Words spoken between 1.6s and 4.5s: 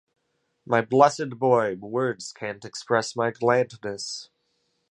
words can't express my gladness.